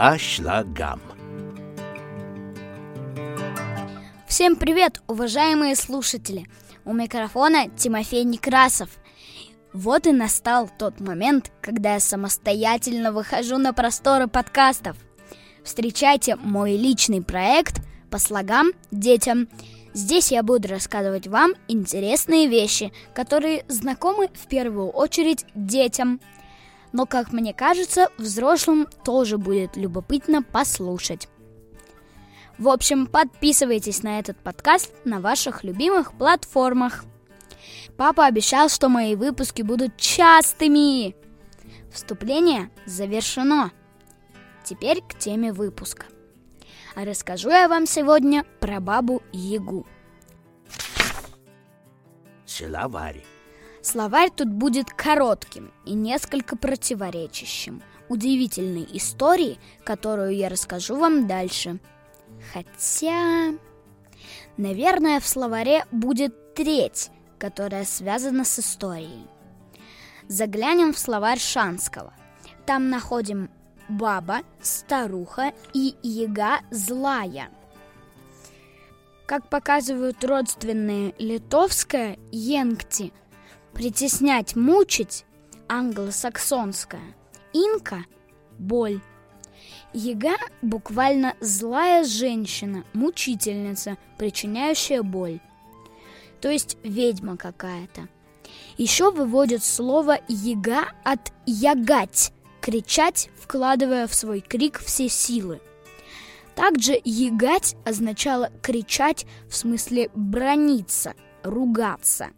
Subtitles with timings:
[0.00, 1.00] По слогам.
[4.28, 6.46] Всем привет, уважаемые слушатели!
[6.84, 8.90] У микрофона Тимофей Некрасов.
[9.72, 14.96] Вот и настал тот момент, когда я самостоятельно выхожу на просторы подкастов.
[15.64, 19.48] Встречайте мой личный проект по слогам детям.
[19.94, 26.20] Здесь я буду рассказывать вам интересные вещи, которые знакомы в первую очередь детям.
[26.92, 31.28] Но, как мне кажется, взрослым тоже будет любопытно послушать.
[32.56, 37.04] В общем, подписывайтесь на этот подкаст на ваших любимых платформах.
[37.96, 41.14] Папа обещал, что мои выпуски будут частыми.
[41.92, 43.70] Вступление завершено.
[44.64, 46.06] Теперь к теме выпуска.
[46.94, 49.86] А расскажу я вам сегодня про бабу Ягу.
[52.44, 53.24] Словарь.
[53.82, 57.82] Словарь тут будет коротким и несколько противоречащим.
[58.08, 61.78] Удивительной истории, которую я расскажу вам дальше.
[62.52, 63.54] Хотя...
[64.56, 69.26] Наверное, в словаре будет треть, которая связана с историей.
[70.26, 72.12] Заглянем в словарь Шанского.
[72.66, 73.50] Там находим
[73.88, 77.50] баба, старуха и яга злая.
[79.26, 83.12] Как показывают родственные литовская Енгти,
[83.78, 85.24] притеснять, мучить
[85.68, 87.14] англосаксонская,
[87.52, 88.04] инка–
[88.58, 89.00] боль.
[89.92, 95.38] Яга буквально злая женщина, мучительница, причиняющая боль.
[96.40, 98.08] То есть ведьма какая-то.
[98.78, 105.60] Еще выводят слово яга от ягать, кричать, вкладывая в свой крик все силы.
[106.56, 112.30] Также ягать означало кричать в смысле брониться, ругаться.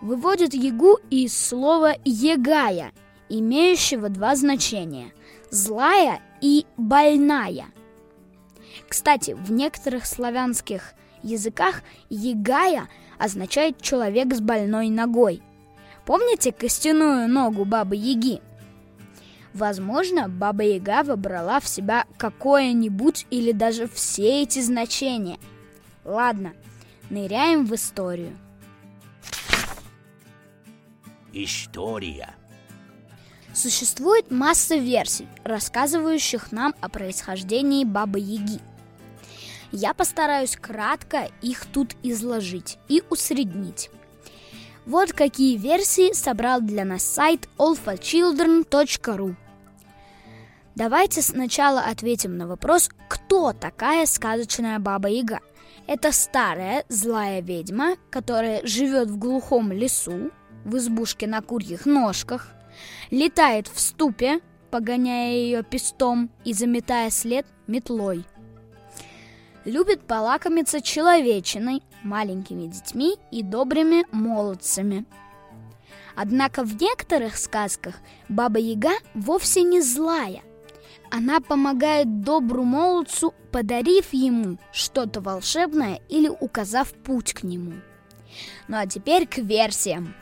[0.00, 2.92] Выводят ягу из слова егая,
[3.28, 5.12] имеющего два значения–
[5.50, 7.66] злая и больная.
[8.88, 15.42] Кстати, в некоторых славянских языках егая означает человек с больной ногой.
[16.06, 18.40] Помните костяную ногу бабы Яги?
[19.52, 25.38] Возможно, Баба Яга выбрала в себя какое-нибудь или даже все эти значения.
[26.04, 26.52] Ладно,
[27.10, 28.36] ныряем в историю.
[31.32, 32.34] История.
[33.52, 38.60] Существует масса версий, рассказывающих нам о происхождении Бабы Яги.
[39.70, 43.90] Я постараюсь кратко их тут изложить и усреднить.
[44.86, 49.36] Вот какие версии собрал для нас сайт alphachildren.ru.
[50.74, 55.40] Давайте сначала ответим на вопрос, кто такая сказочная Баба Яга.
[55.86, 60.30] Это старая злая ведьма, которая живет в глухом лесу,
[60.68, 62.48] в избушке на курьих ножках,
[63.10, 64.40] летает в ступе,
[64.70, 68.24] погоняя ее пестом и заметая след метлой.
[69.64, 75.04] Любит полакомиться человечиной, маленькими детьми и добрыми молодцами.
[76.14, 77.96] Однако в некоторых сказках
[78.28, 80.42] Баба Яга вовсе не злая.
[81.10, 87.74] Она помогает добру молодцу, подарив ему что-то волшебное или указав путь к нему.
[88.68, 90.14] Ну а теперь к версиям.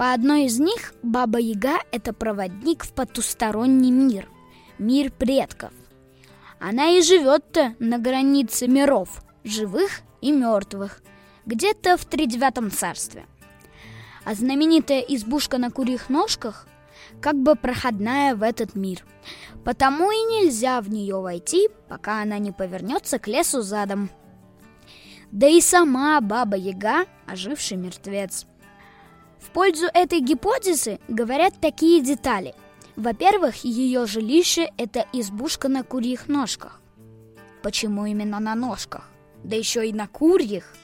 [0.00, 4.30] По одной из них Баба Яга– это проводник в потусторонний мир,
[4.78, 5.74] мир предков.
[6.58, 11.02] Она и живет-то на границе миров, живых и мертвых,
[11.44, 13.26] где-то в тридевятом царстве.
[14.24, 16.66] А знаменитая избушка на курьих ножках
[17.20, 19.04] как бы проходная в этот мир.
[19.66, 24.08] Потому и нельзя в нее войти, пока она не повернется к лесу задом.
[25.30, 28.46] Да и сама Баба Яга– оживший мертвец.
[29.40, 32.54] В пользу этой гипотезы говорят такие детали.
[32.96, 36.80] Во-первых, ее жилище– это избушка на курьих ножках.
[37.62, 39.08] Почему именно на ножках?
[39.42, 40.74] Да еще и на курьих.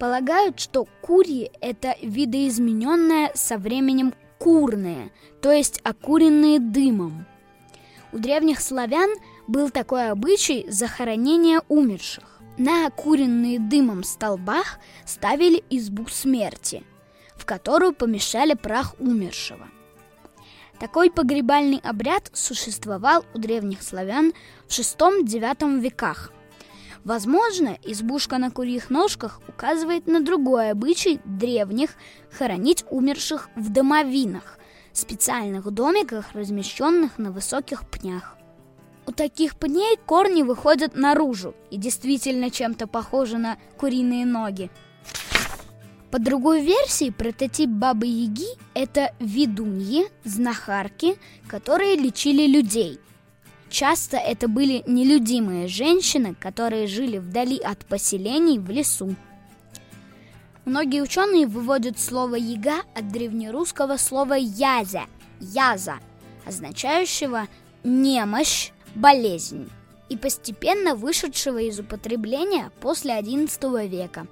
[0.00, 7.26] Полагают, что курьи– это видоизмененное со временем курные, то есть окуренные дымом.
[8.12, 9.10] У древних славян
[9.46, 12.40] был такой обычай захоронения умерших.
[12.58, 16.82] На окуренные дымом столбах ставили избу смерти–
[17.40, 19.66] в которую помещали прах умершего.
[20.78, 24.32] Такой погребальный обряд существовал у древних славян
[24.66, 26.32] в VI-IX веках.
[27.02, 31.90] Возможно, избушка на курьих ножках указывает на другой обычай древних
[32.30, 34.58] хоронить умерших в домовинах,
[34.92, 38.36] специальных домиках, размещенных на высоких пнях.
[39.06, 44.70] У таких пней корни выходят наружу и действительно чем-то похожи на куриные ноги–
[46.10, 51.16] по другой версии, прототип Бабы Яги– это ведуньи, знахарки,
[51.46, 52.98] которые лечили людей.
[53.68, 59.14] Часто это были нелюдимые женщины, которые жили вдали от поселений в лесу.
[60.64, 65.04] Многие ученые выводят слово «яга» от древнерусского слова «язя»–
[65.40, 66.00] «яза»,
[66.44, 67.46] означающего
[67.84, 69.70] «немощь», «болезнь»
[70.08, 74.26] и постепенно вышедшего из употребления после XI века.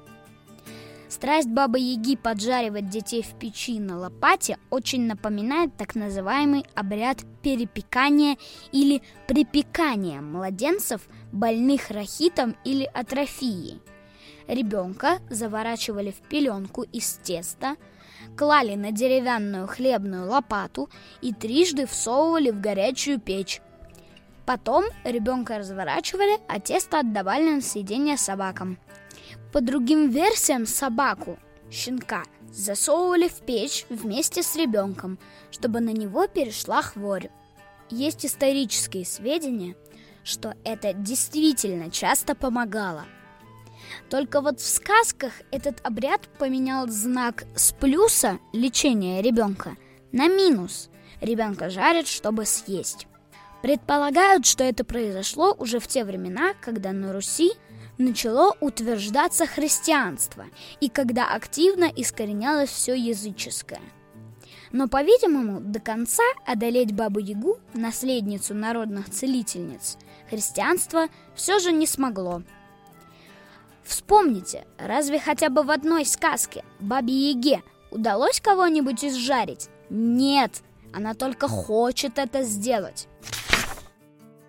[1.08, 8.36] Страсть Бабы-Яги поджаривать детей в печи на лопате очень напоминает так называемый обряд перепекания
[8.72, 13.80] или припекания младенцев, больных рахитом или атрофией.
[14.48, 17.76] Ребенка заворачивали в пеленку из теста,
[18.36, 20.90] клали на деревянную хлебную лопату
[21.22, 23.62] и трижды всовывали в горячую печь.
[24.44, 28.78] Потом ребенка разворачивали, а тесто отдавали на съедение собакам.
[29.52, 31.38] По другим версиям собаку,
[31.70, 35.18] щенка, засовывали в печь вместе с ребенком,
[35.50, 37.30] чтобы на него перешла хворь.
[37.90, 39.74] Есть исторические сведения,
[40.22, 43.04] что это действительно часто помогало.
[44.10, 49.76] Только вот в сказках этот обряд поменял знак с плюса лечения ребенка
[50.12, 50.90] на минус.
[51.22, 53.06] Ребенка жарят, чтобы съесть.
[53.62, 57.52] Предполагают, что это произошло уже в те времена, когда на Руси
[57.98, 60.46] начало утверждаться христианство
[60.80, 63.80] и когда активно искоренялось все языческое.
[64.70, 69.96] Но, по-видимому, до конца одолеть Бабу-Ягу, наследницу народных целительниц,
[70.28, 72.42] христианство все же не смогло.
[73.82, 79.68] Вспомните, разве хотя бы в одной сказке Бабе-Яге удалось кого-нибудь изжарить?
[79.88, 80.62] Нет,
[80.92, 83.08] она только хочет это сделать.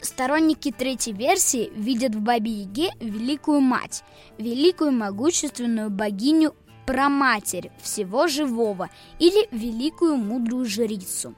[0.01, 4.03] Сторонники третьей версии видят в Бабе Яге великую мать,
[4.37, 6.55] великую могущественную богиню
[6.85, 11.35] проматерь всего живого или великую мудрую жрицу.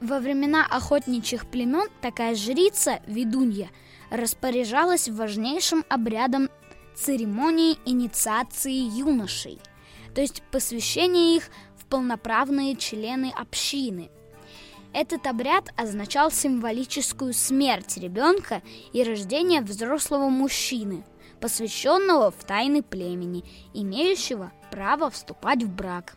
[0.00, 3.70] Во времена охотничьих племен такая жрица, ведунья,
[4.10, 6.48] распоряжалась важнейшим обрядом
[6.94, 9.58] церемонии инициации юношей,
[10.14, 14.10] то есть посвящение их в полноправные члены общины–
[14.96, 18.62] этот обряд означал символическую смерть ребенка
[18.94, 21.04] и рождение взрослого мужчины,
[21.38, 23.44] посвященного в тайны племени,
[23.74, 26.16] имеющего право вступать в брак.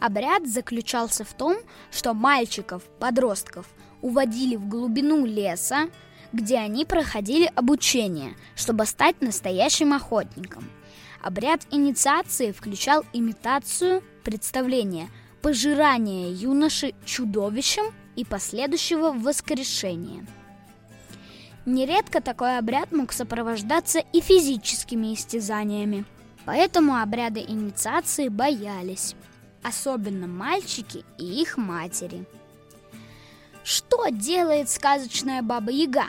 [0.00, 1.58] Обряд заключался в том,
[1.92, 3.68] что мальчиков, подростков
[4.02, 5.88] уводили в глубину леса,
[6.32, 10.68] где они проходили обучение, чтобы стать настоящим охотником.
[11.22, 15.10] Обряд инициации включал имитацию представления
[15.42, 17.84] пожирания юноши чудовищем
[18.16, 20.26] и последующего воскрешения.
[21.66, 26.04] Нередко такой обряд мог сопровождаться и физическими истязаниями,
[26.44, 29.14] поэтому обряды инициации боялись,
[29.62, 32.24] особенно мальчики и их матери.
[33.62, 36.06] Что делает сказочная Баба Яга?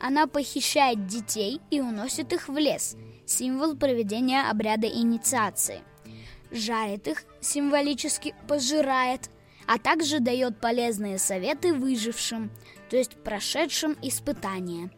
[0.00, 2.96] Она похищает детей и уносит их в лес,
[3.26, 5.82] символ проведения обряда инициации.
[6.50, 9.30] Жарит их, символически пожирает–
[9.72, 12.50] а также дает полезные советы выжившим,
[12.88, 14.90] то есть прошедшим испытания.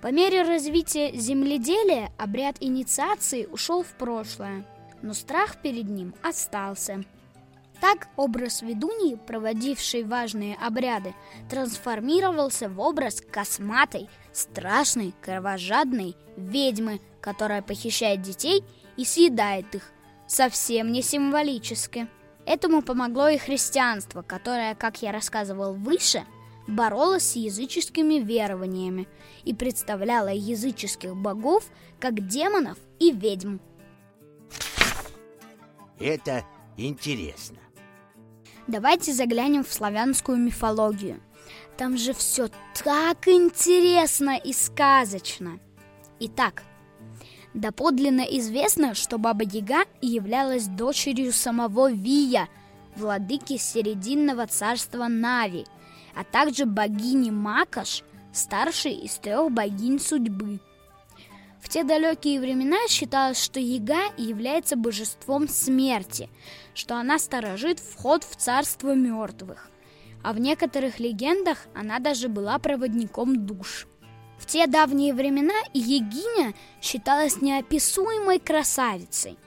[0.00, 4.64] По мере развития земледелия обряд инициации ушел в прошлое,
[5.02, 7.02] но страх перед ним остался.
[7.80, 11.12] Так образ ведуньи, проводившей важные обряды,
[11.50, 18.62] трансформировался в образ косматой, страшной, кровожадной ведьмы, которая похищает детей
[18.96, 19.92] и съедает их,
[20.26, 22.08] совсем не символически.
[22.44, 26.24] Этому помогло и христианство, которое, как я рассказывал выше,
[26.68, 29.08] боролось с языческими верованиями
[29.44, 31.64] и представляло языческих богов
[32.00, 33.58] как демонов и ведьм.
[35.98, 36.44] Это
[36.76, 37.58] интересно.
[38.66, 41.20] Давайте заглянем в славянскую мифологию.
[41.76, 42.48] Там же все
[42.82, 45.60] так интересно и сказочно.
[46.18, 46.64] Итак,
[47.56, 52.48] Доподлинно известно, что Баба Яга являлась дочерью самого Вия,
[52.96, 55.64] владыки Серединного царства Нави,
[56.14, 58.02] а также богини Макаш,
[58.34, 60.60] старшей из трех богинь судьбы.
[61.62, 66.28] В те далекие времена считалось, что Яга является божеством смерти,
[66.74, 69.70] что она сторожит вход в царство мертвых,
[70.22, 73.86] а в некоторых легендах она даже была проводником душ–
[74.38, 79.38] в те давние времена Егиня считалась неописуемой красавицей.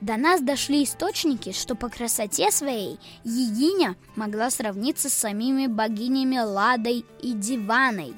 [0.00, 7.04] До нас дошли источники, что по красоте своей Егиня могла сравниться с самими богинями Ладой
[7.22, 8.14] и Диваной.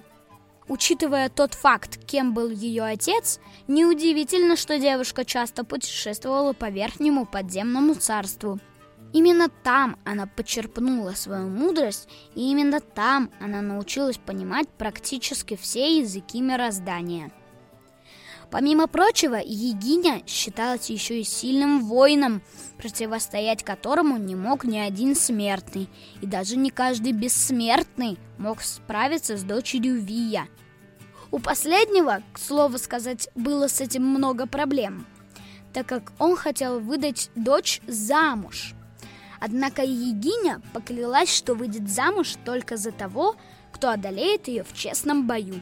[0.67, 7.95] Учитывая тот факт, кем был ее отец, неудивительно, что девушка часто путешествовала по верхнему подземному
[7.95, 8.59] царству.
[9.13, 16.41] Именно там она почерпнула свою мудрость, и именно там она научилась понимать практически все языки
[16.41, 17.33] мироздания.
[18.51, 22.43] Помимо прочего, Егиня считалась еще и сильным воином,
[22.79, 25.89] противостоять которому не мог ни один смертный,
[26.23, 30.49] и даже не каждый бессмертный мог справиться с дочерью Вия.
[31.31, 35.07] У последнего, к слову сказать, было с этим много проблем,
[35.75, 38.75] так как он хотел выдать дочь замуж–
[39.41, 43.37] Однако Егиня поклялась, что выйдет замуж только за того,
[43.73, 45.61] кто одолеет ее в честном бою.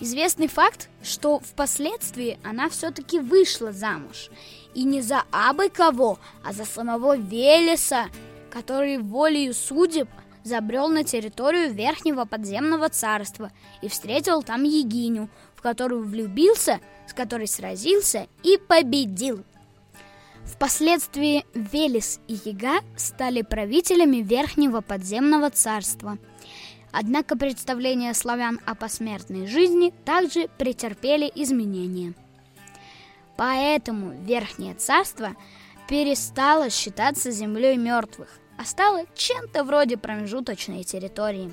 [0.00, 4.30] Известный факт, что впоследствии она все-таки вышла замуж.
[4.74, 8.06] И не за абы кого, а за самого Велеса,
[8.50, 10.08] который волею судеб
[10.42, 13.50] забрел на территорию Верхнего подземного царства
[13.82, 19.44] и встретил там Егиню, в которую влюбился, с которой сразился и победил.
[20.44, 26.18] Впоследствии Велес и Яга стали правителями Верхнего подземного царства.
[26.92, 32.14] Однако представления славян о посмертной жизни также претерпели изменения.
[33.36, 35.36] Поэтому Верхнее царство
[35.88, 38.28] перестало считаться землей мертвых,
[38.58, 41.52] а стало чем-то вроде промежуточной территории.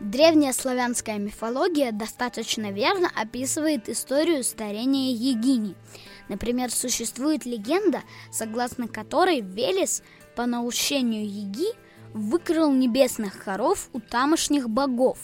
[0.00, 5.74] Древняя славянская мифология достаточно верно описывает историю старения Егини–
[6.28, 10.02] Например, существует легенда, согласно которой Велес
[10.34, 11.68] по наущению Еги
[12.12, 15.18] выкрал небесных хоров у тамошних богов.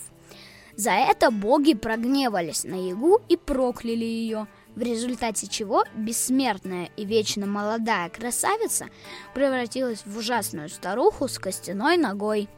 [0.77, 7.47] За это боги прогневались на Ягу и прокляли ее, в результате чего бессмертная и вечно
[7.47, 8.87] молодая красавица
[9.35, 12.49] превратилась в ужасную старуху с костяной ногой.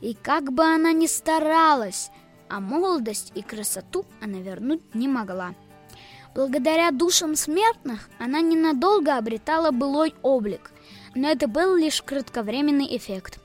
[0.00, 2.10] И как бы она ни старалась,
[2.48, 5.54] а молодость и красоту она вернуть не могла–
[6.36, 10.70] Благодаря душам смертных она ненадолго обретала былой облик,
[11.14, 13.40] но это был лишь кратковременный эффект.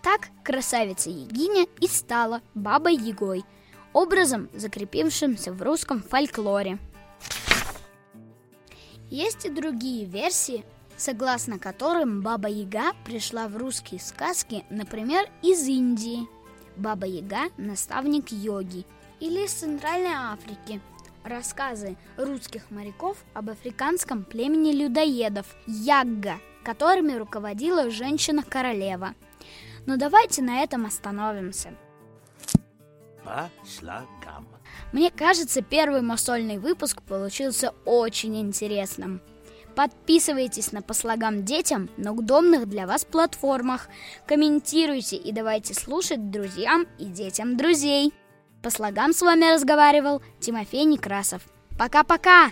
[0.00, 3.44] Так красавица Егиня и стала Бабой Егой,
[3.92, 6.78] образом, закрепившимся в русском фольклоре.
[9.10, 10.64] Есть и другие версии,
[10.96, 16.28] согласно которым Баба Яга пришла в русские сказки, например, из Индии.
[16.76, 18.86] Баба Яга– наставник йоги,
[19.18, 20.80] или из Центральной Африки–
[21.26, 29.14] рассказы русских моряков об африканском племени людоедов Ягга, которыми руководила женщина-королева.
[29.86, 31.74] Но давайте на этом остановимся.
[33.24, 34.46] По слогам.
[34.92, 39.20] Мне кажется, первый масольный выпуск получился очень интересным.
[39.74, 43.88] Подписывайтесь на «По слогам детям» на удобных для вас платформах.
[44.26, 48.14] Комментируйте и давайте слушать друзьям и детям друзей.
[48.66, 51.40] По слогам с вами разговаривал Тимофей Некрасов.
[51.78, 52.50] Пока-пока!